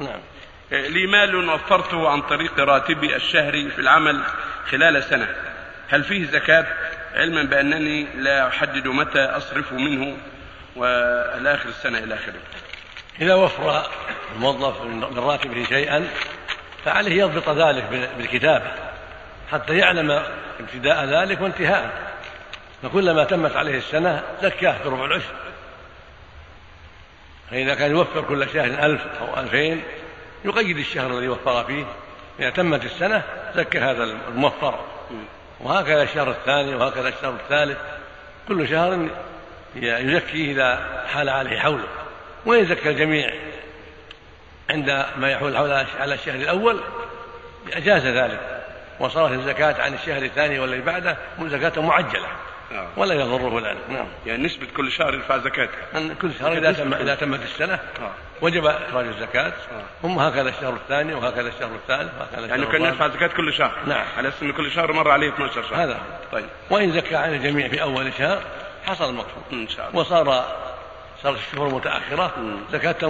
نعم. 0.00 0.20
لي 0.70 1.06
مال 1.06 1.50
وفرته 1.50 2.08
عن 2.08 2.22
طريق 2.22 2.60
راتبي 2.60 3.16
الشهري 3.16 3.70
في 3.70 3.78
العمل 3.78 4.22
خلال 4.70 5.02
سنة. 5.02 5.28
هل 5.88 6.04
فيه 6.04 6.26
زكاة؟ 6.26 6.66
علما 7.14 7.42
بأنني 7.42 8.06
لا 8.14 8.48
أحدد 8.48 8.88
متى 8.88 9.24
أصرف 9.24 9.72
منه 9.72 10.16
وإلى 10.76 11.54
آخر 11.54 11.68
السنة 11.68 11.98
إلى 11.98 12.14
آخره. 12.14 12.40
إذا 13.20 13.34
وفر 13.34 13.86
الموظف 14.36 14.82
من 14.82 15.18
راتبه 15.18 15.64
شيئا 15.64 16.08
فعليه 16.84 17.20
يضبط 17.22 17.48
ذلك 17.48 18.10
بالكتابة 18.18 18.72
حتى 19.52 19.78
يعلم 19.78 20.22
ابتداء 20.60 21.04
ذلك 21.04 21.40
وانتهاءه 21.40 21.92
فكلما 22.82 23.24
تمت 23.24 23.56
عليه 23.56 23.78
السنة 23.78 24.22
زكاة 24.42 24.76
بربع 24.84 25.04
العشر. 25.04 25.34
فإذا 27.50 27.74
كان 27.74 27.90
يوفر 27.90 28.22
كل 28.22 28.48
شهر 28.48 28.86
ألف 28.86 29.02
أو 29.20 29.40
ألفين 29.40 29.82
يقيد 30.44 30.78
الشهر 30.78 31.10
الذي 31.10 31.28
وفر 31.28 31.64
فيه. 31.64 31.84
إذا 32.40 32.50
تمت 32.50 32.84
السنة 32.84 33.22
زكى 33.54 33.78
هذا 33.78 34.04
الموفر. 34.04 34.78
وهكذا 35.60 36.02
الشهر 36.02 36.30
الثاني 36.30 36.74
وهكذا 36.74 37.08
الشهر 37.08 37.32
الثالث. 37.32 37.78
كل 38.48 38.68
شهر 38.68 39.08
يزكيه 39.76 40.52
إذا 40.52 41.04
حال 41.12 41.28
عليه 41.28 41.58
حوله. 41.58 41.88
وإن 42.46 42.66
زكى 42.66 42.90
الجميع 42.90 43.30
عند 44.70 45.06
ما 45.16 45.30
يحول 45.30 45.56
على 46.00 46.14
الشهر 46.14 46.34
الأول 46.34 46.80
أجاز 47.72 48.06
ذلك. 48.06 48.62
وصارت 49.00 49.32
الزكاة 49.32 49.82
عن 49.82 49.94
الشهر 49.94 50.22
الثاني 50.22 50.58
والذي 50.58 50.80
بعده 50.80 51.16
زكاة 51.42 51.82
معجلة. 51.82 52.28
نعم. 52.72 52.86
ولا 52.96 53.14
يضره 53.14 53.70
ذلك 53.70 53.90
نعم. 53.90 54.06
يعني 54.26 54.42
نسبة 54.42 54.66
كل 54.76 54.92
شهر 54.92 55.14
يدفع 55.14 55.38
زكاته 55.38 56.14
كل 56.22 56.34
شهر 56.38 56.52
إذا 56.52 56.72
تم 56.72 56.94
إذا 56.94 57.14
تمت 57.14 57.42
السنة 57.42 57.74
آه. 57.74 58.10
وجب 58.42 58.66
إخراج 58.66 59.06
الزكاة. 59.06 59.46
آه. 59.48 59.84
ثم 60.02 60.18
هكذا 60.18 60.48
الشهر 60.48 60.74
الثاني 60.74 61.14
وهكذا 61.14 61.48
الشهر 61.48 61.74
الثالث 61.74 62.10
وهكذا 62.20 62.46
يعني 62.46 62.66
كان 62.66 62.82
يدفع 62.82 63.08
زكاة 63.08 63.26
كل 63.26 63.52
شهر. 63.52 63.78
نعم. 63.86 64.04
على 64.16 64.28
أساس 64.28 64.42
أن 64.42 64.52
كل 64.52 64.70
شهر 64.70 64.92
مر 64.92 65.10
عليه 65.10 65.28
12 65.28 65.62
شهر. 65.62 65.84
هذا. 65.84 65.98
طيب. 66.32 66.46
وإن 66.70 66.92
زكى 66.92 67.16
عن 67.16 67.34
الجميع 67.34 67.68
في 67.68 67.82
أول 67.82 68.12
شهر 68.18 68.42
حصل 68.86 69.10
المقصود. 69.10 69.42
إن 69.52 69.68
شاء 69.68 69.88
الله. 69.88 70.00
وصار 70.00 70.44
صارت 71.22 71.38
الشهور 71.38 71.74
متأخرة. 71.74 72.32
زكاة 72.72 73.08